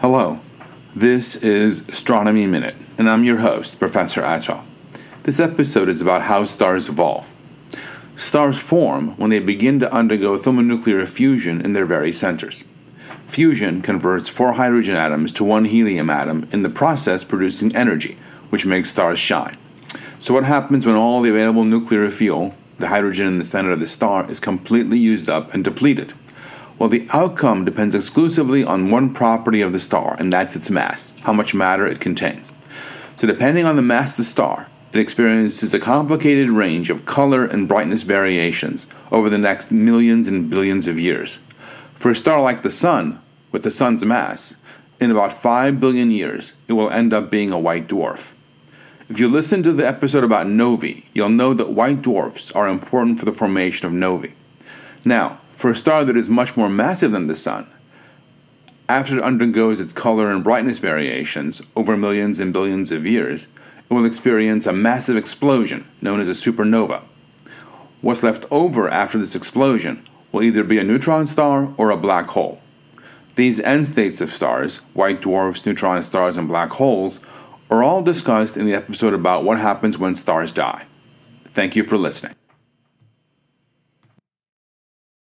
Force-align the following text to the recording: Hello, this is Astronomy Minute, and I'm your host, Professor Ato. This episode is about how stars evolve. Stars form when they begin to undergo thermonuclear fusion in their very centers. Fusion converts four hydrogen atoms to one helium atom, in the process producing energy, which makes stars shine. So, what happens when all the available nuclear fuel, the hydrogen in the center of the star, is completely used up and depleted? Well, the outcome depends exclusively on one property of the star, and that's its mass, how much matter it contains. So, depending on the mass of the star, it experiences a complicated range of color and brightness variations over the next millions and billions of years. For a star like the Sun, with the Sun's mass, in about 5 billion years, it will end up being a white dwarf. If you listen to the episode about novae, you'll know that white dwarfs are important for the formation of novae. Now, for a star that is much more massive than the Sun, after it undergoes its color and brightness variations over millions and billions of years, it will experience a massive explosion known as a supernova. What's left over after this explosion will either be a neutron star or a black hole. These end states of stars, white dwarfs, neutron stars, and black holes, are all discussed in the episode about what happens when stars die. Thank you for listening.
Hello, 0.00 0.38
this 0.94 1.34
is 1.34 1.80
Astronomy 1.88 2.46
Minute, 2.46 2.76
and 2.98 3.10
I'm 3.10 3.24
your 3.24 3.38
host, 3.38 3.80
Professor 3.80 4.22
Ato. 4.22 4.62
This 5.24 5.40
episode 5.40 5.88
is 5.88 6.00
about 6.00 6.22
how 6.22 6.44
stars 6.44 6.88
evolve. 6.88 7.34
Stars 8.14 8.56
form 8.56 9.16
when 9.16 9.30
they 9.30 9.40
begin 9.40 9.80
to 9.80 9.92
undergo 9.92 10.38
thermonuclear 10.38 11.04
fusion 11.04 11.60
in 11.60 11.72
their 11.72 11.84
very 11.84 12.12
centers. 12.12 12.62
Fusion 13.26 13.82
converts 13.82 14.28
four 14.28 14.52
hydrogen 14.52 14.94
atoms 14.94 15.32
to 15.32 15.42
one 15.42 15.64
helium 15.64 16.10
atom, 16.10 16.48
in 16.52 16.62
the 16.62 16.70
process 16.70 17.24
producing 17.24 17.74
energy, 17.74 18.16
which 18.50 18.64
makes 18.64 18.90
stars 18.90 19.18
shine. 19.18 19.56
So, 20.20 20.32
what 20.32 20.44
happens 20.44 20.86
when 20.86 20.94
all 20.94 21.22
the 21.22 21.30
available 21.30 21.64
nuclear 21.64 22.08
fuel, 22.12 22.54
the 22.78 22.86
hydrogen 22.86 23.26
in 23.26 23.38
the 23.38 23.44
center 23.44 23.72
of 23.72 23.80
the 23.80 23.88
star, 23.88 24.30
is 24.30 24.38
completely 24.38 24.98
used 24.98 25.28
up 25.28 25.52
and 25.52 25.64
depleted? 25.64 26.12
Well, 26.78 26.88
the 26.88 27.08
outcome 27.12 27.64
depends 27.64 27.94
exclusively 27.94 28.62
on 28.62 28.90
one 28.90 29.12
property 29.12 29.60
of 29.60 29.72
the 29.72 29.80
star, 29.80 30.14
and 30.18 30.32
that's 30.32 30.54
its 30.54 30.70
mass, 30.70 31.18
how 31.22 31.32
much 31.32 31.54
matter 31.54 31.86
it 31.86 32.00
contains. 32.00 32.52
So, 33.16 33.26
depending 33.26 33.64
on 33.64 33.74
the 33.74 33.82
mass 33.82 34.12
of 34.12 34.18
the 34.18 34.24
star, 34.24 34.68
it 34.92 35.00
experiences 35.00 35.74
a 35.74 35.80
complicated 35.80 36.50
range 36.50 36.88
of 36.88 37.04
color 37.04 37.44
and 37.44 37.66
brightness 37.66 38.04
variations 38.04 38.86
over 39.10 39.28
the 39.28 39.38
next 39.38 39.72
millions 39.72 40.28
and 40.28 40.48
billions 40.48 40.86
of 40.86 41.00
years. 41.00 41.40
For 41.94 42.12
a 42.12 42.16
star 42.16 42.40
like 42.40 42.62
the 42.62 42.70
Sun, 42.70 43.20
with 43.50 43.64
the 43.64 43.72
Sun's 43.72 44.04
mass, 44.04 44.56
in 45.00 45.10
about 45.10 45.32
5 45.32 45.80
billion 45.80 46.12
years, 46.12 46.52
it 46.68 46.74
will 46.74 46.90
end 46.90 47.12
up 47.12 47.28
being 47.28 47.50
a 47.50 47.58
white 47.58 47.88
dwarf. 47.88 48.34
If 49.08 49.18
you 49.18 49.26
listen 49.26 49.62
to 49.64 49.72
the 49.72 49.86
episode 49.86 50.22
about 50.22 50.46
novae, 50.46 51.06
you'll 51.12 51.28
know 51.28 51.54
that 51.54 51.70
white 51.70 52.02
dwarfs 52.02 52.52
are 52.52 52.68
important 52.68 53.18
for 53.18 53.24
the 53.24 53.32
formation 53.32 53.86
of 53.86 53.92
novae. 53.92 54.34
Now, 55.04 55.40
for 55.58 55.72
a 55.72 55.76
star 55.76 56.04
that 56.04 56.16
is 56.16 56.28
much 56.28 56.56
more 56.56 56.68
massive 56.68 57.10
than 57.10 57.26
the 57.26 57.34
Sun, 57.34 57.68
after 58.88 59.16
it 59.16 59.24
undergoes 59.24 59.80
its 59.80 59.92
color 59.92 60.30
and 60.30 60.44
brightness 60.44 60.78
variations 60.78 61.60
over 61.74 61.96
millions 61.96 62.38
and 62.38 62.52
billions 62.52 62.92
of 62.92 63.04
years, 63.04 63.48
it 63.90 63.92
will 63.92 64.04
experience 64.04 64.66
a 64.66 64.72
massive 64.72 65.16
explosion 65.16 65.84
known 66.00 66.20
as 66.20 66.28
a 66.28 66.30
supernova. 66.30 67.02
What's 68.02 68.22
left 68.22 68.44
over 68.52 68.88
after 68.88 69.18
this 69.18 69.34
explosion 69.34 70.06
will 70.30 70.44
either 70.44 70.62
be 70.62 70.78
a 70.78 70.84
neutron 70.84 71.26
star 71.26 71.74
or 71.76 71.90
a 71.90 71.96
black 71.96 72.28
hole. 72.28 72.62
These 73.34 73.58
end 73.58 73.88
states 73.88 74.20
of 74.20 74.32
stars, 74.32 74.76
white 74.94 75.20
dwarfs, 75.20 75.66
neutron 75.66 76.04
stars, 76.04 76.36
and 76.36 76.46
black 76.46 76.70
holes, 76.70 77.18
are 77.68 77.82
all 77.82 78.04
discussed 78.04 78.56
in 78.56 78.64
the 78.64 78.74
episode 78.74 79.12
about 79.12 79.42
what 79.42 79.58
happens 79.58 79.98
when 79.98 80.14
stars 80.14 80.52
die. 80.52 80.86
Thank 81.52 81.74
you 81.74 81.82
for 81.82 81.98
listening. 81.98 82.36